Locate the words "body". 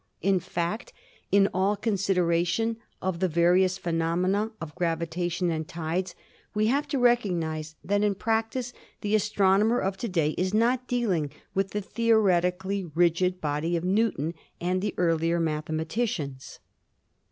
13.39-13.75